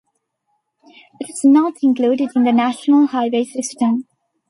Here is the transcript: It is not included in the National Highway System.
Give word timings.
It 1.19 1.29
is 1.29 1.43
not 1.43 1.75
included 1.83 2.31
in 2.35 2.43
the 2.43 2.51
National 2.51 3.05
Highway 3.05 3.43
System. 3.43 4.07